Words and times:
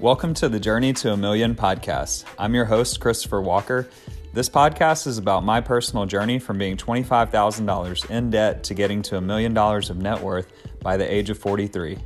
Welcome 0.00 0.32
to 0.36 0.48
the 0.48 0.58
Journey 0.58 0.94
to 0.94 1.12
a 1.12 1.16
Million 1.18 1.54
podcast. 1.54 2.24
I'm 2.38 2.54
your 2.54 2.64
host, 2.64 3.00
Christopher 3.00 3.42
Walker. 3.42 3.86
This 4.32 4.48
podcast 4.48 5.06
is 5.06 5.18
about 5.18 5.44
my 5.44 5.60
personal 5.60 6.06
journey 6.06 6.38
from 6.38 6.56
being 6.56 6.78
$25,000 6.78 8.10
in 8.10 8.30
debt 8.30 8.64
to 8.64 8.72
getting 8.72 9.02
to 9.02 9.18
a 9.18 9.20
million 9.20 9.52
dollars 9.52 9.90
of 9.90 9.98
net 9.98 10.18
worth 10.18 10.50
by 10.80 10.96
the 10.96 11.04
age 11.04 11.28
of 11.28 11.36
43. 11.36 11.98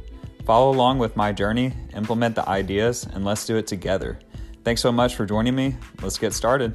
Follow 0.45 0.73
along 0.73 0.99
with 0.99 1.15
my 1.15 1.31
journey, 1.31 1.73
implement 1.95 2.35
the 2.35 2.49
ideas, 2.49 3.07
and 3.15 3.25
let's 3.25 3.47
do 3.47 3.57
it 3.59 3.69
together. 3.69 4.19
Thanks 4.65 4.81
so 4.81 4.91
much 4.91 5.15
for 5.15 5.25
joining 5.25 5.55
me. 5.55 5.77
Let's 6.03 6.19
get 6.19 6.33
started. 6.33 6.75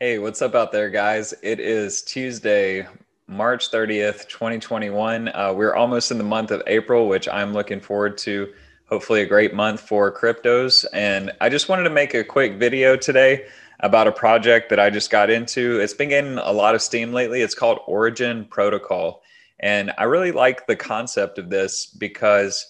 Hey, 0.00 0.18
what's 0.18 0.40
up 0.40 0.54
out 0.54 0.72
there, 0.72 0.88
guys? 0.88 1.34
It 1.42 1.60
is 1.60 2.00
Tuesday, 2.00 2.86
March 3.28 3.72
30th, 3.72 4.28
2021. 4.28 5.28
Uh, 5.28 5.52
we're 5.52 5.74
almost 5.74 6.12
in 6.12 6.18
the 6.18 6.24
month 6.24 6.52
of 6.52 6.62
April, 6.68 7.08
which 7.08 7.28
I'm 7.28 7.52
looking 7.52 7.80
forward 7.80 8.16
to. 8.18 8.52
Hopefully, 8.88 9.22
a 9.22 9.26
great 9.26 9.52
month 9.52 9.80
for 9.80 10.16
cryptos. 10.16 10.84
And 10.92 11.32
I 11.40 11.48
just 11.48 11.68
wanted 11.68 11.82
to 11.84 11.90
make 11.90 12.14
a 12.14 12.22
quick 12.22 12.54
video 12.54 12.96
today 12.96 13.46
about 13.80 14.06
a 14.06 14.12
project 14.12 14.70
that 14.70 14.78
I 14.78 14.90
just 14.90 15.10
got 15.10 15.28
into. 15.28 15.80
It's 15.80 15.92
been 15.92 16.10
getting 16.10 16.38
a 16.38 16.52
lot 16.52 16.76
of 16.76 16.82
steam 16.82 17.12
lately. 17.12 17.42
It's 17.42 17.54
called 17.54 17.80
Origin 17.88 18.44
Protocol. 18.44 19.22
And 19.58 19.92
I 19.98 20.04
really 20.04 20.30
like 20.30 20.68
the 20.68 20.76
concept 20.76 21.38
of 21.38 21.50
this 21.50 21.86
because 21.86 22.64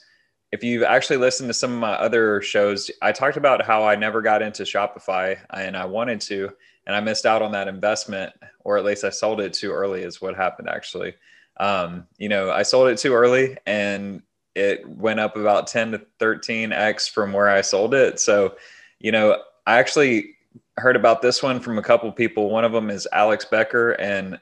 if 0.53 0.65
you've 0.65 0.85
actually 0.85 1.19
listened 1.19 1.51
to 1.51 1.55
some 1.55 1.73
of 1.75 1.79
my 1.79 1.93
other 1.93 2.41
shows, 2.41 2.91
I 3.03 3.13
talked 3.13 3.37
about 3.37 3.67
how 3.67 3.85
I 3.85 3.95
never 3.95 4.23
got 4.23 4.41
into 4.41 4.63
Shopify 4.63 5.39
and 5.51 5.77
I 5.77 5.85
wanted 5.85 6.23
to 6.23 6.53
and 6.87 6.95
I 6.95 7.01
missed 7.01 7.27
out 7.27 7.43
on 7.43 7.53
that 7.53 7.69
investment, 7.69 8.33
or 8.61 8.79
at 8.79 8.85
least 8.85 9.05
I 9.05 9.11
sold 9.11 9.41
it 9.41 9.53
too 9.53 9.73
early, 9.73 10.03
is 10.03 10.21
what 10.21 10.37
happened 10.37 10.69
actually. 10.69 11.15
Um, 11.59 12.07
you 12.19 12.29
know, 12.29 12.51
I 12.51 12.63
sold 12.63 12.89
it 12.89 12.99
too 12.99 13.15
early 13.15 13.57
and 13.67 14.23
it 14.55 14.89
went 14.89 15.21
up 15.21 15.37
about 15.37 15.67
10 15.67 15.93
to 15.93 16.07
13x 16.19 17.11
from 17.11 17.33
where 17.33 17.49
I 17.49 17.61
sold 17.61 17.95
it. 17.95 18.19
So, 18.19 18.57
you 18.99 19.13
know, 19.13 19.43
I 19.67 19.79
actually 19.79 20.37
heard 20.79 20.97
about 20.97 21.23
this 21.23 21.43
one 21.43 21.61
from 21.61 21.79
a 21.79 21.83
couple 21.83 22.11
people. 22.13 22.51
One 22.51 22.65
of 22.65 22.73
them 22.73 22.89
is 22.91 23.07
Alex 23.13 23.45
Becker, 23.45 23.93
and 23.93 24.41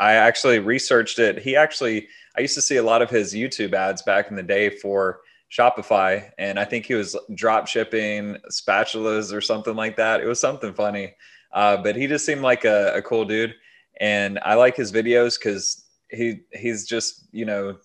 I 0.00 0.14
actually 0.14 0.58
researched 0.58 1.18
it. 1.18 1.38
He 1.38 1.56
actually, 1.56 2.08
I 2.36 2.40
used 2.40 2.54
to 2.54 2.62
see 2.62 2.76
a 2.76 2.82
lot 2.82 3.02
of 3.02 3.10
his 3.10 3.34
YouTube 3.34 3.74
ads 3.74 4.02
back 4.02 4.30
in 4.30 4.36
the 4.36 4.42
day 4.42 4.70
for 4.70 5.20
Shopify, 5.50 6.30
and 6.38 6.58
I 6.58 6.64
think 6.64 6.86
he 6.86 6.94
was 6.94 7.16
drop 7.34 7.66
shipping 7.66 8.36
spatulas 8.50 9.32
or 9.32 9.40
something 9.40 9.76
like 9.76 9.96
that. 9.96 10.20
It 10.20 10.26
was 10.26 10.40
something 10.40 10.74
funny. 10.74 11.14
Uh, 11.52 11.76
but 11.76 11.96
he 11.96 12.06
just 12.06 12.26
seemed 12.26 12.42
like 12.42 12.64
a, 12.64 12.94
a 12.94 13.02
cool 13.02 13.24
dude, 13.24 13.54
and 14.00 14.38
I 14.42 14.54
like 14.54 14.76
his 14.76 14.92
videos 14.92 15.38
because 15.38 15.84
he 16.10 16.40
he's 16.52 16.86
just 16.86 17.26
you 17.32 17.44
know 17.44 17.76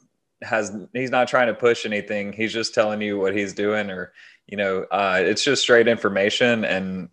has 0.41 0.75
he's 0.93 1.11
not 1.11 1.27
trying 1.27 1.47
to 1.47 1.53
push 1.53 1.85
anything. 1.85 2.33
He's 2.33 2.53
just 2.53 2.73
telling 2.73 3.01
you 3.01 3.17
what 3.19 3.35
he's 3.35 3.53
doing, 3.53 3.89
or 3.89 4.13
you 4.47 4.57
know, 4.57 4.85
uh, 4.91 5.19
it's 5.21 5.43
just 5.43 5.61
straight 5.61 5.87
information, 5.87 6.65
and 6.65 7.09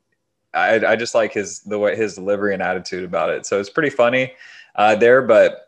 I, 0.52 0.84
I 0.84 0.96
just 0.96 1.14
like 1.14 1.32
his 1.32 1.60
the 1.60 1.78
way 1.78 1.96
his 1.96 2.14
delivery 2.14 2.54
and 2.54 2.62
attitude 2.62 3.04
about 3.04 3.30
it. 3.30 3.46
So 3.46 3.60
it's 3.60 3.70
pretty 3.70 3.90
funny 3.90 4.32
uh, 4.74 4.96
there, 4.96 5.22
but. 5.22 5.66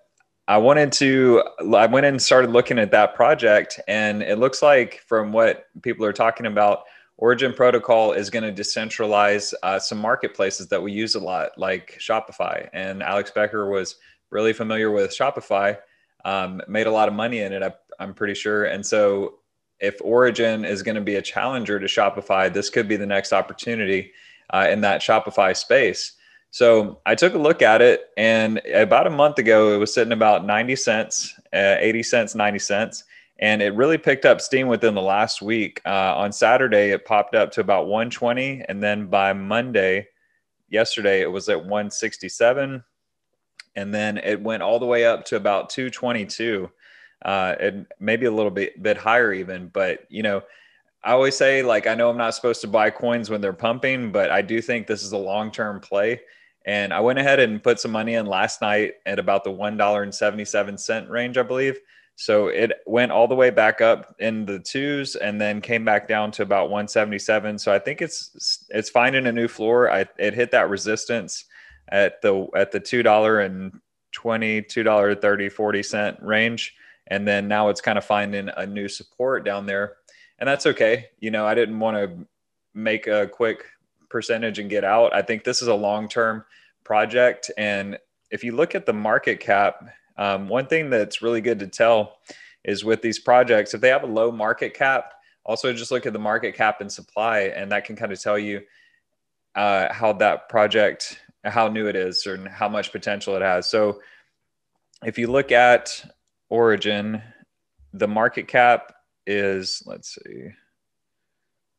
I 0.48 0.58
wanted 0.58 0.90
to, 0.94 1.44
I 1.60 1.86
went 1.86 2.04
and 2.04 2.20
started 2.20 2.50
looking 2.50 2.76
at 2.80 2.90
that 2.90 3.14
project, 3.14 3.78
and 3.86 4.24
it 4.24 4.40
looks 4.40 4.60
like 4.60 5.00
from 5.06 5.32
what 5.32 5.66
people 5.82 6.04
are 6.04 6.12
talking 6.12 6.46
about, 6.46 6.82
Origin 7.18 7.52
Protocol 7.52 8.12
is 8.12 8.30
going 8.30 8.42
to 8.42 8.62
decentralize 8.62 9.54
uh, 9.62 9.78
some 9.78 9.98
marketplaces 9.98 10.68
that 10.68 10.82
we 10.82 10.92
use 10.92 11.14
a 11.14 11.20
lot, 11.20 11.50
like 11.56 11.98
Shopify. 12.00 12.68
And 12.72 13.02
Alex 13.02 13.30
Becker 13.30 13.70
was 13.70 13.96
really 14.30 14.52
familiar 14.52 14.90
with 14.90 15.16
Shopify, 15.16 15.78
um, 16.24 16.62
made 16.68 16.86
a 16.86 16.90
lot 16.90 17.08
of 17.08 17.14
money 17.14 17.40
in 17.40 17.52
it, 17.52 17.62
I, 17.62 17.72
I'm 18.00 18.14
pretty 18.14 18.34
sure. 18.34 18.64
And 18.64 18.84
so, 18.84 19.34
if 19.80 19.96
Origin 20.00 20.64
is 20.64 20.80
going 20.80 20.94
to 20.94 21.00
be 21.00 21.16
a 21.16 21.22
challenger 21.22 21.80
to 21.80 21.86
Shopify, 21.86 22.52
this 22.52 22.70
could 22.70 22.86
be 22.86 22.94
the 22.94 23.06
next 23.06 23.32
opportunity 23.32 24.12
uh, 24.50 24.68
in 24.70 24.80
that 24.82 25.00
Shopify 25.00 25.56
space. 25.56 26.12
So 26.52 27.00
I 27.04 27.16
took 27.16 27.34
a 27.34 27.38
look 27.38 27.62
at 27.62 27.82
it, 27.82 28.10
and 28.16 28.58
about 28.74 29.06
a 29.06 29.10
month 29.10 29.38
ago, 29.38 29.74
it 29.74 29.78
was 29.78 29.92
sitting 29.92 30.12
about 30.12 30.44
90 30.44 30.76
cents, 30.76 31.34
uh, 31.52 31.76
80 31.80 32.02
cents, 32.04 32.34
90 32.34 32.58
cents 32.60 33.04
and 33.42 33.60
it 33.60 33.74
really 33.74 33.98
picked 33.98 34.24
up 34.24 34.40
steam 34.40 34.68
within 34.68 34.94
the 34.94 35.02
last 35.02 35.42
week. 35.42 35.80
Uh, 35.84 36.14
on 36.16 36.32
Saturday, 36.32 36.92
it 36.92 37.04
popped 37.04 37.34
up 37.34 37.50
to 37.50 37.60
about 37.60 37.88
120, 37.88 38.64
and 38.68 38.80
then 38.80 39.08
by 39.08 39.32
Monday, 39.32 40.06
yesterday, 40.70 41.22
it 41.22 41.30
was 41.30 41.48
at 41.48 41.58
167, 41.58 42.84
and 43.74 43.92
then 43.92 44.18
it 44.18 44.40
went 44.40 44.62
all 44.62 44.78
the 44.78 44.86
way 44.86 45.04
up 45.04 45.24
to 45.24 45.36
about 45.36 45.70
222. 45.70 46.70
Uh, 47.24 47.56
and 47.60 47.86
maybe 47.98 48.26
a 48.26 48.30
little 48.30 48.50
bit 48.50 48.80
bit 48.82 48.96
higher 48.96 49.32
even, 49.32 49.68
but 49.68 50.06
you 50.08 50.24
know, 50.24 50.42
I 51.04 51.12
always 51.12 51.36
say 51.36 51.62
like 51.62 51.86
I 51.86 51.94
know 51.94 52.10
I'm 52.10 52.16
not 52.16 52.34
supposed 52.34 52.60
to 52.62 52.68
buy 52.68 52.90
coins 52.90 53.30
when 53.30 53.40
they're 53.40 53.52
pumping, 53.52 54.10
but 54.10 54.30
I 54.30 54.42
do 54.42 54.60
think 54.60 54.86
this 54.88 55.04
is 55.04 55.12
a 55.12 55.18
long 55.18 55.52
term 55.52 55.78
play. 55.78 56.20
And 56.66 56.92
I 56.92 56.98
went 56.98 57.20
ahead 57.20 57.38
and 57.38 57.62
put 57.62 57.78
some 57.78 57.92
money 57.92 58.14
in 58.14 58.26
last 58.26 58.60
night 58.60 58.94
at 59.06 59.20
about 59.20 59.44
the 59.44 59.52
one 59.52 59.76
dollar 59.76 60.02
and 60.02 60.12
seventy 60.12 60.44
seven 60.44 60.76
cent 60.76 61.08
range, 61.08 61.38
I 61.38 61.42
believe. 61.44 61.78
So 62.16 62.48
it 62.48 62.72
went 62.86 63.10
all 63.10 63.26
the 63.26 63.34
way 63.34 63.50
back 63.50 63.80
up 63.80 64.14
in 64.18 64.44
the 64.44 64.58
twos 64.58 65.16
and 65.16 65.40
then 65.40 65.60
came 65.60 65.84
back 65.84 66.06
down 66.06 66.30
to 66.32 66.42
about 66.42 66.70
177. 66.70 67.58
So 67.58 67.72
I 67.72 67.78
think 67.78 68.02
it's 68.02 68.66
it's 68.70 68.90
finding 68.90 69.26
a 69.26 69.32
new 69.32 69.48
floor. 69.48 69.90
I 69.90 70.06
it 70.18 70.34
hit 70.34 70.50
that 70.52 70.68
resistance 70.68 71.46
at 71.88 72.20
the 72.22 72.46
at 72.54 72.70
the 72.70 72.80
two 72.80 73.02
dollar 73.02 73.40
and 73.40 73.80
twenty, 74.12 74.62
two 74.62 74.82
dollar 74.82 75.14
thirty, 75.14 75.48
forty 75.48 75.82
cent 75.82 76.18
range. 76.22 76.74
And 77.08 77.26
then 77.26 77.48
now 77.48 77.68
it's 77.68 77.80
kind 77.80 77.98
of 77.98 78.04
finding 78.04 78.48
a 78.56 78.66
new 78.66 78.88
support 78.88 79.44
down 79.44 79.66
there. 79.66 79.96
And 80.38 80.48
that's 80.48 80.66
okay. 80.66 81.06
You 81.18 81.30
know, 81.30 81.46
I 81.46 81.54
didn't 81.54 81.78
want 81.80 81.96
to 81.96 82.26
make 82.74 83.06
a 83.06 83.26
quick 83.26 83.64
percentage 84.08 84.58
and 84.58 84.70
get 84.70 84.84
out. 84.84 85.14
I 85.14 85.22
think 85.22 85.44
this 85.44 85.62
is 85.62 85.68
a 85.68 85.74
long 85.74 86.08
term 86.08 86.44
project. 86.84 87.50
And 87.56 87.98
if 88.30 88.44
you 88.44 88.54
look 88.54 88.74
at 88.74 88.86
the 88.86 88.92
market 88.92 89.40
cap 89.40 89.84
um, 90.16 90.48
one 90.48 90.66
thing 90.66 90.90
that's 90.90 91.22
really 91.22 91.40
good 91.40 91.58
to 91.60 91.66
tell 91.66 92.18
is 92.64 92.84
with 92.84 93.02
these 93.02 93.18
projects, 93.18 93.74
if 93.74 93.80
they 93.80 93.88
have 93.88 94.04
a 94.04 94.06
low 94.06 94.30
market 94.30 94.74
cap, 94.74 95.14
also 95.44 95.72
just 95.72 95.90
look 95.90 96.06
at 96.06 96.12
the 96.12 96.18
market 96.18 96.54
cap 96.54 96.80
and 96.80 96.90
supply, 96.90 97.40
and 97.40 97.72
that 97.72 97.84
can 97.84 97.96
kind 97.96 98.12
of 98.12 98.20
tell 98.20 98.38
you 98.38 98.62
uh, 99.54 99.92
how 99.92 100.12
that 100.12 100.48
project, 100.48 101.18
how 101.44 101.68
new 101.68 101.88
it 101.88 101.96
is, 101.96 102.26
or 102.26 102.48
how 102.48 102.68
much 102.68 102.92
potential 102.92 103.34
it 103.34 103.42
has. 103.42 103.68
So 103.68 104.00
if 105.04 105.18
you 105.18 105.26
look 105.26 105.50
at 105.50 106.04
Origin, 106.48 107.20
the 107.92 108.08
market 108.08 108.46
cap 108.46 108.94
is, 109.26 109.82
let's 109.86 110.14
see, 110.14 110.42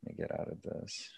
let 0.03 0.05
me 0.05 0.13
get 0.17 0.31
out 0.37 0.49
of 0.49 0.61
this. 0.61 1.09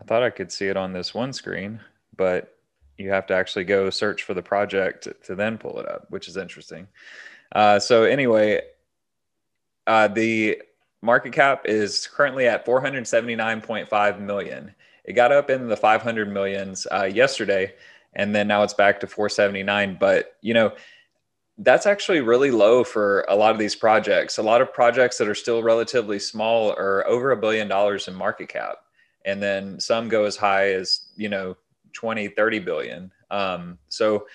I 0.00 0.04
thought 0.04 0.22
I 0.22 0.30
could 0.30 0.52
see 0.52 0.66
it 0.66 0.76
on 0.76 0.92
this 0.92 1.14
one 1.14 1.32
screen, 1.32 1.80
but 2.16 2.56
you 2.98 3.10
have 3.10 3.26
to 3.26 3.34
actually 3.34 3.64
go 3.64 3.90
search 3.90 4.22
for 4.22 4.34
the 4.34 4.42
project 4.42 5.08
to 5.24 5.34
then 5.34 5.58
pull 5.58 5.78
it 5.78 5.88
up, 5.88 6.06
which 6.10 6.28
is 6.28 6.36
interesting. 6.36 6.88
Uh, 7.52 7.78
so 7.78 8.04
anyway, 8.04 8.60
uh, 9.86 10.08
the 10.08 10.60
market 11.02 11.32
cap 11.32 11.62
is 11.66 12.06
currently 12.06 12.46
at 12.46 12.66
479.5 12.66 14.20
million. 14.20 14.74
It 15.04 15.12
got 15.12 15.32
up 15.32 15.50
in 15.50 15.68
the 15.68 15.76
500 15.76 16.32
millions 16.32 16.86
uh, 16.90 17.04
yesterday, 17.04 17.74
and 18.14 18.34
then 18.34 18.48
now 18.48 18.62
it's 18.62 18.74
back 18.74 19.00
to 19.00 19.06
479. 19.06 19.98
But 20.00 20.36
you 20.40 20.54
know, 20.54 20.72
that's 21.58 21.86
actually 21.86 22.20
really 22.20 22.50
low 22.50 22.82
for 22.82 23.24
a 23.28 23.36
lot 23.36 23.52
of 23.52 23.58
these 23.58 23.76
projects. 23.76 24.38
A 24.38 24.42
lot 24.42 24.60
of 24.60 24.72
projects 24.72 25.18
that 25.18 25.28
are 25.28 25.34
still 25.34 25.62
relatively 25.62 26.18
small 26.18 26.72
are 26.72 27.06
over 27.06 27.30
a 27.30 27.36
billion 27.36 27.68
dollars 27.68 28.08
in 28.08 28.14
market 28.14 28.48
cap 28.48 28.78
and 29.26 29.42
then 29.42 29.78
some 29.78 30.08
go 30.08 30.24
as 30.24 30.36
high 30.36 30.72
as 30.72 31.08
you 31.16 31.28
know 31.28 31.56
20 31.92 32.28
30 32.28 32.58
billion. 32.60 33.12
Um, 33.30 33.78
so 33.88 34.26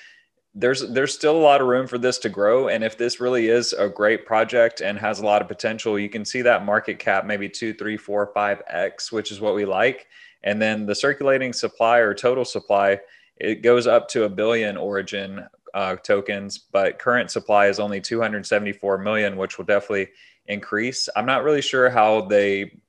there's 0.54 0.82
there's 0.90 1.14
still 1.14 1.38
a 1.38 1.40
lot 1.40 1.62
of 1.62 1.68
room 1.68 1.88
for 1.88 1.98
this 1.98 2.18
to 2.20 2.30
grow. 2.30 2.68
And 2.68 2.84
if 2.84 2.98
this 2.98 3.22
really 3.22 3.48
is 3.48 3.74
a 3.74 3.88
great 3.88 4.26
project 4.26 4.82
and 4.82 4.98
has 5.00 5.20
a 5.20 5.26
lot 5.26 5.42
of 5.42 5.48
potential 5.48 5.98
you 5.98 6.10
can 6.10 6.26
see 6.26 6.42
that 6.42 6.66
market 6.66 7.00
cap 7.00 7.26
maybe 7.26 7.48
two 7.48 7.74
three 7.74 7.98
four 7.98 8.30
five 8.34 8.62
x 8.68 9.12
which 9.12 9.32
is 9.32 9.40
what 9.40 9.56
we 9.56 9.66
like. 9.66 10.08
And 10.44 10.62
then 10.62 10.86
the 10.86 10.96
circulating 10.96 11.54
supply 11.54 12.00
or 12.00 12.14
total 12.14 12.44
supply 12.44 13.00
it 13.38 13.64
goes 13.64 13.88
up 13.88 14.08
to 14.10 14.26
a 14.26 14.30
billion 14.30 14.76
origin 14.76 15.48
uh, 15.74 15.96
tokens 15.96 16.58
but 16.58 17.00
current 17.00 17.32
supply 17.32 17.68
is 17.68 17.80
only 17.80 18.02
274 18.02 18.98
million 18.98 19.38
which 19.38 19.58
will 19.58 19.66
definitely 19.66 20.10
increase. 20.48 21.08
I'm 21.16 21.26
not 21.26 21.44
really 21.44 21.62
sure 21.62 21.90
how 21.90 22.22
they 22.22 22.82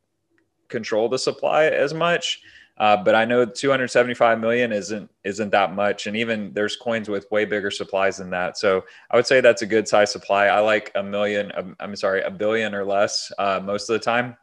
control 0.72 1.08
the 1.08 1.18
supply 1.18 1.66
as 1.66 1.94
much. 1.94 2.42
Uh, 2.78 2.96
but 2.96 3.14
I 3.14 3.24
know 3.24 3.44
275 3.44 4.40
million 4.40 4.72
isn't 4.72 5.08
isn't 5.24 5.50
that 5.50 5.74
much, 5.74 6.06
and 6.06 6.16
even 6.16 6.52
there's 6.54 6.74
coins 6.74 7.08
with 7.08 7.30
way 7.30 7.44
bigger 7.44 7.70
supplies 7.70 8.16
than 8.16 8.30
that. 8.30 8.56
So 8.56 8.84
I 9.10 9.16
would 9.16 9.26
say 9.26 9.40
that's 9.40 9.62
a 9.62 9.66
good 9.66 9.86
size 9.86 10.10
supply. 10.10 10.46
I 10.46 10.58
like 10.60 10.90
a 10.94 11.02
million. 11.02 11.52
Um, 11.54 11.76
I'm 11.78 11.94
sorry, 11.94 12.22
a 12.22 12.30
billion 12.30 12.74
or 12.74 12.84
less 12.84 13.30
uh, 13.38 13.60
most 13.62 13.88
of 13.88 13.94
the 13.94 14.04
time. 14.04 14.36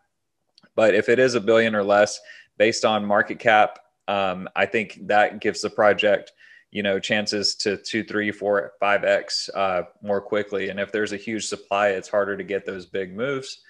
But 0.75 0.93
if 0.93 1.09
it 1.09 1.19
is 1.19 1.33
a 1.33 1.41
billion 1.41 1.75
or 1.75 1.83
less, 1.83 2.19
based 2.57 2.85
on 2.85 3.03
market 3.03 3.39
cap, 3.39 3.79
um, 4.07 4.47
I 4.55 4.65
think 4.67 5.07
that 5.07 5.41
gives 5.41 5.61
the 5.61 5.69
project 5.69 6.31
you 6.71 6.83
know 6.83 6.99
chances 6.99 7.55
to 7.55 7.77
two 7.77 8.03
three 8.03 8.31
four 8.31 8.73
five 8.79 9.03
x 9.03 9.49
uh, 9.55 9.83
more 10.03 10.21
quickly 10.21 10.69
and 10.69 10.79
if 10.79 10.91
there's 10.91 11.13
a 11.13 11.17
huge 11.17 11.47
supply 11.47 11.89
it's 11.89 12.07
harder 12.07 12.37
to 12.37 12.43
get 12.43 12.65
those 12.65 12.85
big 12.85 13.15
moves 13.15 13.61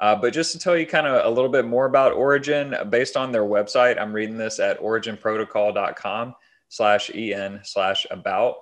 uh, 0.00 0.14
but 0.14 0.32
just 0.32 0.52
to 0.52 0.58
tell 0.58 0.76
you 0.76 0.86
kind 0.86 1.06
of 1.06 1.24
a 1.24 1.28
little 1.28 1.50
bit 1.50 1.66
more 1.66 1.86
about 1.86 2.12
origin 2.12 2.74
based 2.90 3.16
on 3.16 3.32
their 3.32 3.44
website 3.44 4.00
i'm 4.00 4.12
reading 4.12 4.36
this 4.36 4.58
at 4.58 4.80
originprotocol.com 4.80 6.34
slash 6.68 7.10
en 7.14 7.60
slash 7.64 8.06
about 8.10 8.56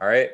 all 0.00 0.08
right 0.08 0.30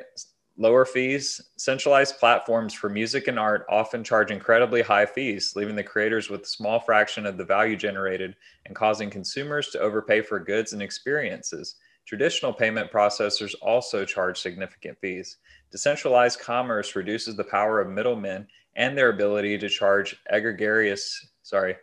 lower 0.59 0.85
fees 0.85 1.39
centralized 1.57 2.17
platforms 2.19 2.73
for 2.73 2.89
music 2.89 3.27
and 3.27 3.37
art 3.37 3.65
often 3.69 4.03
charge 4.03 4.31
incredibly 4.31 4.81
high 4.81 5.05
fees 5.05 5.53
leaving 5.55 5.75
the 5.75 5.83
creators 5.83 6.29
with 6.29 6.41
a 6.41 6.47
small 6.47 6.79
fraction 6.79 7.25
of 7.25 7.37
the 7.37 7.45
value 7.45 7.75
generated 7.75 8.35
and 8.65 8.75
causing 8.75 9.09
consumers 9.09 9.69
to 9.69 9.79
overpay 9.79 10.21
for 10.21 10.39
goods 10.39 10.73
and 10.73 10.81
experiences 10.81 11.75
Traditional 12.07 12.53
payment 12.53 12.89
processors 12.89 13.53
also 13.61 14.05
charge 14.05 14.39
significant 14.39 14.97
fees. 14.99 15.39
Decentralized 15.71 16.39
commerce 16.39 16.95
reduces 16.95 17.35
the 17.35 17.43
power 17.43 17.81
of 17.81 17.89
middlemen 17.89 18.47
and 18.77 18.97
their 18.97 19.09
ability 19.09 19.57
to 19.57 19.67
charge 19.67 20.15
egregious, 20.29 21.27
sorry, 21.41 21.75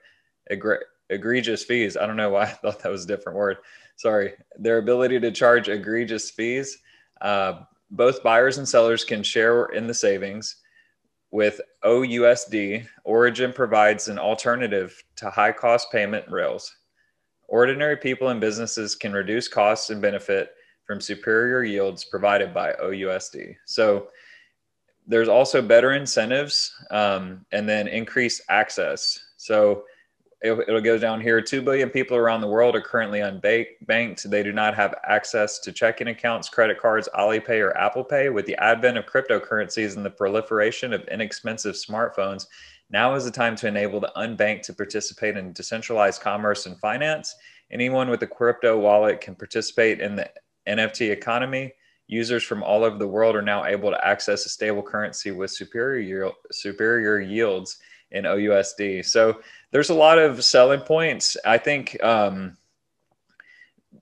egregious 1.10 1.64
fees. 1.64 1.96
I 1.96 2.06
don't 2.06 2.16
know 2.16 2.30
why 2.30 2.42
I 2.44 2.46
thought 2.46 2.80
that 2.80 2.90
was 2.90 3.04
a 3.04 3.08
different 3.08 3.36
word. 3.36 3.58
Sorry. 3.96 4.32
Their 4.58 4.78
ability 4.78 5.20
to 5.20 5.30
charge 5.30 5.68
egregious 5.68 6.30
fees. 6.30 6.78
Uh, 7.20 7.62
both 7.90 8.22
buyers 8.22 8.58
and 8.58 8.68
sellers 8.68 9.04
can 9.04 9.22
share 9.22 9.66
in 9.66 9.86
the 9.86 9.94
savings. 9.94 10.56
With 11.30 11.60
OUSD, 11.84 12.86
Origin 13.04 13.52
provides 13.52 14.06
an 14.06 14.18
alternative 14.18 15.02
to 15.16 15.30
high 15.30 15.52
cost 15.52 15.90
payment 15.90 16.30
rails. 16.30 16.72
Ordinary 17.48 17.96
people 17.96 18.28
and 18.28 18.40
businesses 18.40 18.94
can 18.94 19.12
reduce 19.12 19.48
costs 19.48 19.90
and 19.90 20.00
benefit 20.00 20.54
from 20.86 21.00
superior 21.00 21.64
yields 21.64 22.04
provided 22.04 22.54
by 22.54 22.72
OUSD. 22.74 23.56
So 23.64 24.08
there's 25.06 25.28
also 25.28 25.60
better 25.60 25.92
incentives 25.92 26.72
um, 26.90 27.44
and 27.52 27.68
then 27.68 27.88
increased 27.88 28.42
access. 28.48 29.18
So 29.36 29.84
it, 30.44 30.68
will 30.68 30.80
go 30.80 30.98
down 30.98 31.22
here. 31.22 31.40
2 31.40 31.62
billion 31.62 31.88
people 31.88 32.18
around 32.18 32.42
the 32.42 32.46
world 32.46 32.76
are 32.76 32.80
currently 32.80 33.20
unbanked. 33.20 34.22
They 34.22 34.42
do 34.42 34.52
not 34.52 34.74
have 34.74 34.94
access 35.04 35.58
to 35.60 35.72
checking 35.72 36.08
accounts, 36.08 36.50
credit 36.50 36.78
cards, 36.78 37.08
Alipay, 37.14 37.60
or 37.60 37.74
Apple 37.76 38.04
Pay. 38.04 38.28
With 38.28 38.44
the 38.44 38.56
advent 38.56 38.98
of 38.98 39.06
cryptocurrencies 39.06 39.96
and 39.96 40.04
the 40.04 40.10
proliferation 40.10 40.92
of 40.92 41.08
inexpensive 41.08 41.76
smartphones, 41.76 42.46
now 42.90 43.14
is 43.14 43.24
the 43.24 43.30
time 43.30 43.56
to 43.56 43.68
enable 43.68 44.00
the 44.00 44.12
unbanked 44.16 44.62
to 44.64 44.74
participate 44.74 45.38
in 45.38 45.54
decentralized 45.54 46.20
commerce 46.20 46.66
and 46.66 46.78
finance. 46.78 47.34
Anyone 47.70 48.10
with 48.10 48.22
a 48.22 48.26
crypto 48.26 48.78
wallet 48.78 49.22
can 49.22 49.34
participate 49.34 50.00
in 50.00 50.14
the 50.14 50.30
NFT 50.68 51.10
economy. 51.10 51.72
Users 52.06 52.42
from 52.42 52.62
all 52.62 52.84
over 52.84 52.98
the 52.98 53.08
world 53.08 53.36
are 53.36 53.42
now 53.42 53.64
able 53.64 53.90
to 53.90 54.06
access 54.06 54.46
a 54.46 54.48
stable 54.48 54.82
currency 54.82 55.30
with 55.30 55.50
superior 55.50 56.30
superior 56.52 57.20
yields 57.20 57.78
in 58.10 58.24
OUSD. 58.24 59.04
So 59.04 59.40
there's 59.70 59.90
a 59.90 59.94
lot 59.94 60.18
of 60.18 60.44
selling 60.44 60.80
points. 60.80 61.36
I 61.44 61.58
think 61.58 62.02
um, 62.02 62.56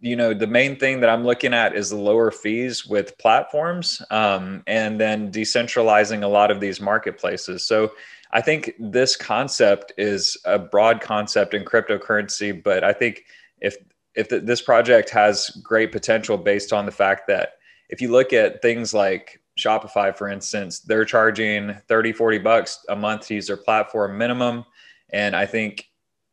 you 0.01 0.17
know 0.17 0.35
the 0.35 0.47
main 0.49 0.77
thing 0.77 0.99
that 0.99 1.11
i'm 1.11 1.23
looking 1.23 1.55
at 1.55 1.77
is 1.77 1.91
the 1.91 1.97
lower 1.97 2.33
fees 2.33 2.87
with 2.87 3.17
platforms 3.19 4.03
um, 4.11 4.63
and 4.67 5.01
then 5.01 5.31
decentralizing 5.31 6.25
a 6.25 6.27
lot 6.27 6.51
of 6.51 6.61
these 6.61 6.81
marketplaces 6.81 7.65
so 7.65 7.93
I 8.33 8.41
think 8.41 8.73
this 8.79 9.15
concept 9.15 9.93
is 9.99 10.37
a 10.45 10.59
broad 10.59 11.01
concept 11.01 11.53
in 11.53 11.65
cryptocurrency, 11.65 12.63
but 12.63 12.83
I 12.83 12.93
think 12.93 13.25
if 13.61 13.77
if 14.15 14.29
this 14.29 14.61
project 14.61 15.09
has 15.11 15.49
great 15.63 15.91
potential 15.91 16.37
based 16.37 16.73
on 16.73 16.85
the 16.85 16.93
fact 16.93 17.27
that 17.29 17.55
if 17.93 18.01
you 18.01 18.11
look 18.11 18.33
at 18.33 18.61
things 18.61 18.93
like 18.93 19.41
Shopify, 19.57 20.17
for 20.17 20.29
instance, 20.29 20.81
they're 20.81 21.05
charging 21.05 21.75
30, 21.87 22.13
40 22.13 22.39
bucks 22.39 22.85
a 22.89 22.97
month 22.97 23.29
to 23.29 23.35
use 23.35 23.47
their 23.47 23.57
platform 23.57 24.19
minimum. 24.19 24.65
And 25.13 25.37
I 25.37 25.47
think 25.47 25.89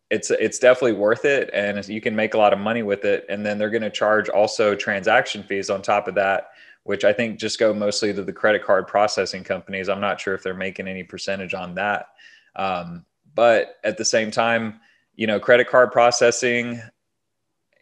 it's 0.10 0.32
it's 0.32 0.58
definitely 0.58 0.94
worth 0.94 1.24
it 1.24 1.52
and 1.54 1.88
you 1.88 2.02
can 2.02 2.16
make 2.16 2.34
a 2.34 2.38
lot 2.38 2.54
of 2.54 2.58
money 2.58 2.82
with 2.82 3.06
it. 3.06 3.26
And 3.30 3.46
then 3.46 3.60
they're 3.60 3.70
going 3.70 3.84
to 3.84 3.92
charge 3.92 4.28
also 4.30 4.74
transaction 4.74 5.44
fees 5.44 5.70
on 5.70 5.84
top 5.84 6.08
of 6.08 6.16
that 6.16 6.48
which 6.84 7.04
I 7.04 7.14
think 7.14 7.40
just 7.40 7.60
go 7.60 7.72
mostly 7.72 8.14
to 8.14 8.24
the 8.24 8.34
credit 8.34 8.64
card 8.64 8.88
processing 8.88 9.44
companies. 9.44 9.90
I'm 9.90 10.02
not 10.02 10.20
sure 10.20 10.34
if 10.34 10.42
they're 10.42 10.56
making 10.56 10.88
any 10.88 11.04
percentage 11.04 11.54
on 11.54 11.76
that. 11.76 12.08
Um, 12.56 13.06
but 13.36 13.76
at 13.84 13.98
the 13.98 14.06
same 14.06 14.32
time, 14.32 14.80
you 15.16 15.28
know, 15.28 15.40
credit 15.40 15.70
card 15.70 15.92
processing, 15.92 16.82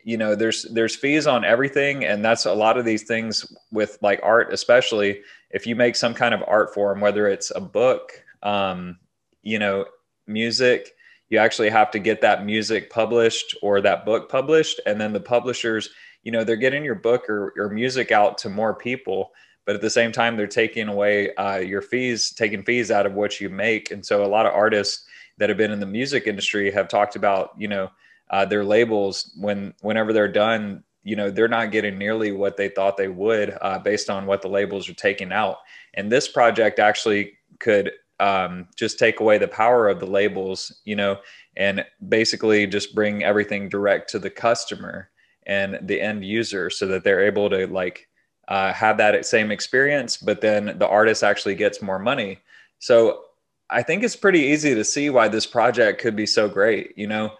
you 0.07 0.15
know, 0.15 0.35
there's 0.35 0.63
there's 0.71 0.95
fees 0.95 1.27
on 1.27 1.43
everything, 1.43 2.05
and 2.05 2.23
that's 2.23 2.45
a 2.45 2.53
lot 2.53 2.77
of 2.77 2.85
these 2.85 3.03
things 3.03 3.53
with 3.73 3.97
like 4.01 4.21
art, 4.23 4.53
especially 4.53 5.19
if 5.51 5.67
you 5.67 5.75
make 5.75 5.97
some 5.97 6.13
kind 6.13 6.33
of 6.33 6.41
art 6.47 6.73
form, 6.73 7.01
whether 7.01 7.27
it's 7.27 7.51
a 7.53 7.59
book, 7.59 8.23
um, 8.41 8.97
you 9.43 9.59
know, 9.59 9.83
music. 10.25 10.93
You 11.27 11.39
actually 11.39 11.69
have 11.71 11.91
to 11.91 11.99
get 11.99 12.21
that 12.21 12.45
music 12.45 12.89
published 12.89 13.53
or 13.61 13.81
that 13.81 14.05
book 14.05 14.29
published, 14.29 14.79
and 14.85 15.01
then 15.01 15.11
the 15.11 15.19
publishers 15.19 15.89
you 16.23 16.31
know 16.31 16.45
they're 16.45 16.55
getting 16.55 16.85
your 16.85 16.95
book 16.95 17.29
or, 17.29 17.53
or 17.57 17.69
music 17.69 18.11
out 18.11 18.37
to 18.37 18.49
more 18.49 18.73
people 18.73 19.31
but 19.65 19.75
at 19.75 19.81
the 19.81 19.89
same 19.89 20.11
time 20.11 20.35
they're 20.35 20.47
taking 20.47 20.87
away 20.87 21.33
uh, 21.35 21.57
your 21.57 21.81
fees 21.81 22.31
taking 22.31 22.63
fees 22.63 22.91
out 22.91 23.05
of 23.05 23.13
what 23.13 23.39
you 23.39 23.49
make 23.49 23.91
and 23.91 24.05
so 24.05 24.25
a 24.25 24.27
lot 24.27 24.45
of 24.45 24.53
artists 24.53 25.05
that 25.37 25.47
have 25.47 25.57
been 25.57 25.71
in 25.71 25.79
the 25.79 25.85
music 25.85 26.27
industry 26.27 26.69
have 26.69 26.87
talked 26.87 27.15
about 27.15 27.51
you 27.57 27.67
know 27.67 27.89
uh, 28.29 28.45
their 28.45 28.63
labels 28.63 29.31
when 29.37 29.73
whenever 29.81 30.13
they're 30.13 30.27
done 30.27 30.83
you 31.07 31.15
know 31.15 31.31
they're 31.31 31.47
not 31.47 31.71
getting 31.71 31.97
nearly 31.97 32.33
what 32.33 32.57
they 32.57 32.67
thought 32.67 32.97
they 32.97 33.07
would 33.07 33.57
uh, 33.61 33.79
based 33.79 34.09
on 34.09 34.25
what 34.25 34.41
the 34.41 34.49
labels 34.49 34.89
are 34.89 34.93
taking 34.93 35.31
out. 35.31 35.59
And 35.93 36.11
this 36.11 36.27
project 36.27 36.79
actually 36.79 37.37
could 37.59 37.93
um, 38.19 38.67
just 38.75 38.99
take 38.99 39.21
away 39.21 39.37
the 39.37 39.47
power 39.47 39.87
of 39.87 40.01
the 40.01 40.05
labels 40.05 40.81
you 40.83 40.97
know 40.97 41.17
and 41.55 41.85
basically 42.09 42.67
just 42.67 42.93
bring 42.93 43.23
everything 43.23 43.69
direct 43.69 44.09
to 44.09 44.19
the 44.19 44.29
customer 44.29 45.09
and 45.45 45.79
the 45.83 46.01
end 46.01 46.25
user 46.25 46.69
so 46.69 46.85
that 46.87 47.05
they're 47.05 47.25
able 47.25 47.49
to 47.51 47.67
like 47.67 48.09
uh, 48.49 48.73
have 48.73 48.97
that 48.97 49.25
same 49.25 49.49
experience 49.49 50.17
but 50.17 50.41
then 50.41 50.77
the 50.77 50.87
artist 50.87 51.23
actually 51.23 51.55
gets 51.55 51.81
more 51.81 51.99
money. 51.99 52.39
So 52.79 53.21
i 53.69 53.81
think 53.81 54.03
it's 54.03 54.15
pretty 54.15 54.41
easy 54.41 54.75
to 54.75 54.83
see 54.83 55.09
why 55.09 55.29
this 55.29 55.45
project 55.45 56.01
could 56.01 56.15
be 56.15 56.25
so 56.25 56.49
great 56.49 56.97
you 56.97 57.07
know 57.07 57.31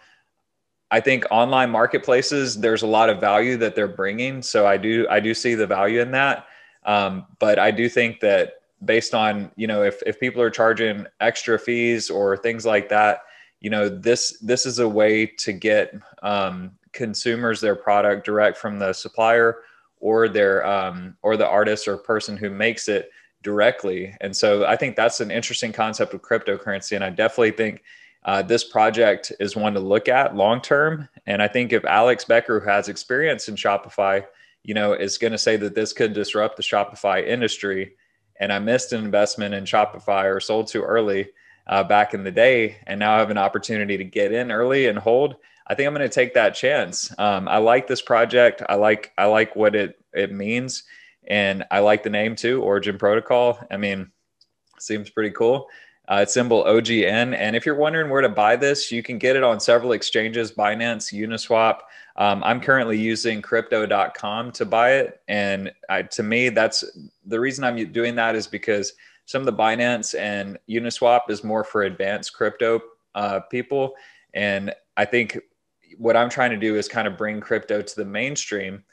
i 0.91 0.99
think 0.99 1.25
online 1.31 1.69
marketplaces 1.69 2.59
there's 2.59 2.83
a 2.83 2.87
lot 2.87 3.09
of 3.09 3.19
value 3.19 3.57
that 3.57 3.75
they're 3.75 3.87
bringing 3.87 4.41
so 4.41 4.65
i 4.65 4.77
do 4.77 5.07
i 5.09 5.19
do 5.19 5.33
see 5.33 5.55
the 5.55 5.67
value 5.67 6.01
in 6.01 6.11
that 6.11 6.45
um, 6.85 7.25
but 7.39 7.59
i 7.59 7.71
do 7.71 7.89
think 7.89 8.19
that 8.19 8.61
based 8.85 9.13
on 9.13 9.51
you 9.55 9.67
know 9.67 9.83
if, 9.83 10.01
if 10.05 10.19
people 10.19 10.41
are 10.41 10.49
charging 10.49 11.05
extra 11.19 11.57
fees 11.57 12.09
or 12.09 12.37
things 12.37 12.65
like 12.65 12.89
that 12.89 13.21
you 13.59 13.69
know 13.69 13.89
this 13.89 14.37
this 14.39 14.65
is 14.65 14.79
a 14.79 14.87
way 14.87 15.25
to 15.25 15.51
get 15.51 15.93
um, 16.21 16.71
consumers 16.93 17.61
their 17.61 17.75
product 17.75 18.25
direct 18.25 18.57
from 18.57 18.79
the 18.79 18.93
supplier 18.93 19.57
or 19.99 20.27
their 20.27 20.65
um, 20.65 21.15
or 21.21 21.37
the 21.37 21.47
artist 21.47 21.87
or 21.87 21.97
person 21.97 22.37
who 22.37 22.49
makes 22.49 22.87
it 22.87 23.09
directly. 23.43 24.15
And 24.21 24.35
so 24.35 24.65
I 24.65 24.75
think 24.75 24.95
that's 24.95 25.21
an 25.21 25.31
interesting 25.31 25.71
concept 25.71 26.13
of 26.13 26.21
cryptocurrency, 26.21 26.95
and 26.95 27.03
I 27.03 27.09
definitely 27.09 27.51
think. 27.51 27.83
Uh, 28.27 28.41
this 28.41 28.65
project 28.65 29.31
is 29.39 29.55
one 29.55 29.73
to 29.73 29.79
look 29.79 30.09
at 30.09 30.35
long 30.35 30.61
term. 30.61 31.07
And 31.25 31.41
I 31.41 31.47
think 31.47 31.71
if 31.71 31.85
Alex 31.85 32.25
Becker, 32.25 32.59
who 32.59 32.69
has 32.69 32.89
experience 32.89 33.47
in 33.47 33.55
Shopify, 33.55 34.25
you 34.63 34.73
know, 34.73 34.91
is 34.91 35.17
going 35.17 35.31
to 35.31 35.37
say 35.37 35.55
that 35.55 35.75
this 35.75 35.93
could 35.93 36.11
disrupt 36.11 36.57
the 36.57 36.63
Shopify 36.63 37.25
industry, 37.25 37.95
and 38.37 38.51
I 38.51 38.59
missed 38.59 38.91
an 38.91 39.03
investment 39.03 39.55
in 39.55 39.63
Shopify 39.63 40.25
or 40.25 40.41
sold 40.41 40.67
too 40.67 40.83
early 40.83 41.29
uh, 41.67 41.85
back 41.85 42.13
in 42.13 42.25
the 42.25 42.31
day, 42.31 42.77
and 42.85 42.99
now 42.99 43.15
I 43.15 43.19
have 43.19 43.31
an 43.31 43.37
opportunity 43.37 43.97
to 43.97 44.03
get 44.03 44.33
in 44.33 44.51
early 44.51 44.87
and 44.87 44.99
hold. 44.99 45.37
I 45.65 45.73
think 45.73 45.87
I'm 45.87 45.93
going 45.93 46.07
to 46.07 46.13
take 46.13 46.33
that 46.33 46.53
chance. 46.53 47.17
Um, 47.17 47.47
I 47.47 47.57
like 47.57 47.87
this 47.87 48.01
project. 48.01 48.61
I 48.67 48.75
like 48.75 49.13
I 49.17 49.25
like 49.25 49.55
what 49.55 49.73
it 49.73 49.99
it 50.13 50.33
means, 50.33 50.83
and 51.29 51.63
I 51.71 51.79
like 51.79 52.03
the 52.03 52.09
name 52.09 52.35
too, 52.35 52.61
Origin 52.61 52.97
Protocol. 52.97 53.57
I 53.71 53.77
mean, 53.77 54.11
seems 54.79 55.09
pretty 55.09 55.31
cool. 55.31 55.69
Uh, 56.09 56.19
it's 56.21 56.33
symbol 56.33 56.63
OGN. 56.63 57.35
And 57.35 57.55
if 57.55 57.65
you're 57.65 57.75
wondering 57.75 58.09
where 58.09 58.21
to 58.21 58.29
buy 58.29 58.55
this, 58.55 58.91
you 58.91 59.03
can 59.03 59.17
get 59.17 59.35
it 59.35 59.43
on 59.43 59.59
several 59.59 59.91
exchanges 59.91 60.51
Binance, 60.51 61.13
Uniswap. 61.13 61.79
Um, 62.15 62.43
I'm 62.43 62.61
currently 62.61 62.97
using 62.97 63.41
crypto.com 63.41 64.51
to 64.53 64.65
buy 64.65 64.93
it. 64.93 65.21
And 65.27 65.71
I, 65.89 66.03
to 66.03 66.23
me, 66.23 66.49
that's 66.49 66.83
the 67.25 67.39
reason 67.39 67.63
I'm 67.63 67.91
doing 67.91 68.15
that 68.15 68.35
is 68.35 68.47
because 68.47 68.93
some 69.25 69.41
of 69.41 69.45
the 69.45 69.53
Binance 69.53 70.17
and 70.17 70.57
Uniswap 70.69 71.29
is 71.29 71.43
more 71.43 71.65
for 71.65 71.83
advanced 71.83 72.33
crypto 72.33 72.79
uh, 73.13 73.41
people. 73.41 73.93
And 74.33 74.73
I 74.95 75.03
think 75.03 75.37
what 75.97 76.15
I'm 76.15 76.29
trying 76.29 76.51
to 76.51 76.57
do 76.57 76.75
is 76.75 76.87
kind 76.87 77.07
of 77.07 77.17
bring 77.17 77.41
crypto 77.41 77.81
to 77.81 77.95
the 77.95 78.05
mainstream 78.05 78.83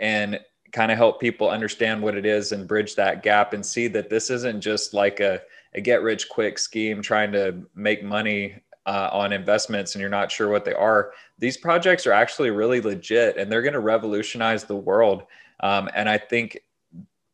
and 0.00 0.40
kind 0.72 0.90
of 0.90 0.98
help 0.98 1.20
people 1.20 1.48
understand 1.48 2.02
what 2.02 2.16
it 2.16 2.26
is 2.26 2.52
and 2.52 2.68
bridge 2.68 2.94
that 2.96 3.22
gap 3.22 3.52
and 3.52 3.64
see 3.64 3.88
that 3.88 4.10
this 4.10 4.30
isn't 4.30 4.60
just 4.60 4.94
like 4.94 5.20
a, 5.20 5.40
a 5.74 5.80
get 5.80 6.02
rich 6.02 6.28
quick 6.28 6.58
scheme 6.58 7.02
trying 7.02 7.32
to 7.32 7.62
make 7.74 8.02
money 8.02 8.60
uh, 8.86 9.10
on 9.12 9.32
investments 9.32 9.94
and 9.94 10.00
you're 10.00 10.08
not 10.08 10.30
sure 10.30 10.48
what 10.48 10.64
they 10.64 10.74
are. 10.74 11.12
these 11.38 11.56
projects 11.56 12.06
are 12.06 12.12
actually 12.12 12.50
really 12.50 12.80
legit 12.80 13.36
and 13.36 13.50
they're 13.50 13.62
going 13.62 13.72
to 13.74 13.80
revolutionize 13.80 14.64
the 14.64 14.76
world. 14.76 15.24
Um, 15.60 15.90
and 15.94 16.08
I 16.08 16.18
think, 16.18 16.60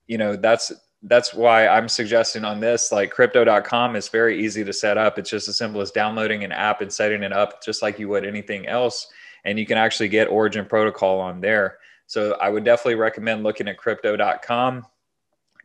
you 0.07 0.19
know, 0.19 0.35
that's 0.35 0.73
that's 1.05 1.35
why 1.35 1.67
I'm 1.67 1.89
suggesting 1.89 2.45
on 2.45 2.61
this, 2.61 2.93
like 2.93 3.11
crypto.com 3.11 3.97
is 3.97 4.09
very 4.09 4.43
easy 4.43 4.65
to 4.65 4.73
set 4.73 4.97
up. 4.97 5.19
It's 5.19 5.31
just 5.31 5.49
as 5.49 5.59
simple 5.59 5.81
as 5.81 5.91
downloading 5.91 6.45
an 6.45 6.53
app 6.53 6.81
and 6.81 6.93
setting 6.93 7.25
it 7.25 7.33
up 7.33 7.63
just 7.63 7.83
like 7.83 7.99
you 7.99 8.09
would 8.09 8.25
anything 8.25 8.69
else. 8.69 9.09
And 9.45 9.59
you 9.59 9.67
can 9.67 9.79
actually 9.79 10.09
get 10.09 10.29
Origin 10.29 10.65
Protocol 10.65 11.19
on 11.19 11.41
there. 11.41 11.79
So 12.13 12.37
I 12.43 12.51
would 12.51 12.63
definitely 12.63 12.97
recommend 12.97 13.43
looking 13.43 13.69
at 13.69 13.79
crypto.com. 13.79 14.85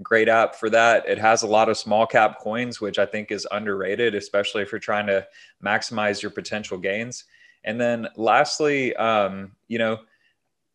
Great 0.01 0.29
app 0.29 0.55
for 0.55 0.69
that. 0.69 1.05
It 1.05 1.17
has 1.17 1.43
a 1.43 1.47
lot 1.47 1.67
of 1.67 1.77
small 1.77 2.07
cap 2.07 2.39
coins, 2.39 2.79
which 2.79 2.99
I 2.99 3.05
think 3.05 3.33
is 3.33 3.45
underrated, 3.51 4.15
especially 4.15 4.61
if 4.61 4.71
you're 4.71 4.79
trying 4.79 5.07
to 5.07 5.27
maximize 5.61 6.21
your 6.21 6.31
potential 6.31 6.77
gains. 6.77 7.25
And 7.65 7.81
then 7.81 8.07
lastly, 8.15 8.95
um, 8.95 9.57
you 9.67 9.77
know, 9.77 9.99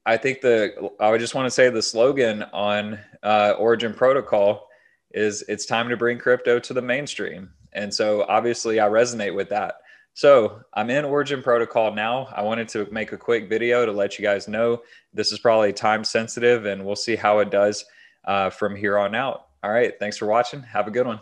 I 0.04 0.18
think 0.18 0.42
the 0.42 0.90
I 1.00 1.10
would 1.10 1.20
just 1.20 1.34
want 1.34 1.46
to 1.46 1.50
say 1.50 1.70
the 1.70 1.80
slogan 1.80 2.42
on 2.52 2.98
uh, 3.22 3.54
Origin 3.58 3.94
Protocol 3.94 4.68
is 5.12 5.42
it's 5.48 5.64
time 5.64 5.88
to 5.88 5.96
bring 5.96 6.18
crypto 6.18 6.58
to 6.58 6.74
the 6.74 6.82
mainstream. 6.82 7.48
And 7.72 7.94
so 7.94 8.26
obviously 8.28 8.78
I 8.78 8.90
resonate 8.90 9.34
with 9.34 9.48
that. 9.48 9.76
So 10.14 10.60
I'm 10.74 10.90
in 10.90 11.04
Origin 11.04 11.42
Protocol 11.42 11.94
now. 11.94 12.28
I 12.34 12.42
wanted 12.42 12.68
to 12.70 12.86
make 12.90 13.12
a 13.12 13.18
quick 13.18 13.48
video 13.48 13.86
to 13.86 13.92
let 13.92 14.18
you 14.18 14.22
guys 14.22 14.46
know 14.46 14.82
this 15.14 15.32
is 15.32 15.38
probably 15.38 15.72
time 15.72 16.04
sensitive 16.04 16.66
and 16.66 16.84
we'll 16.84 16.96
see 16.96 17.16
how 17.16 17.38
it 17.38 17.50
does 17.50 17.84
uh, 18.24 18.50
from 18.50 18.76
here 18.76 18.98
on 18.98 19.14
out. 19.14 19.46
All 19.62 19.70
right. 19.70 19.94
Thanks 19.98 20.16
for 20.16 20.26
watching. 20.26 20.62
Have 20.62 20.86
a 20.86 20.90
good 20.90 21.06
one. 21.06 21.20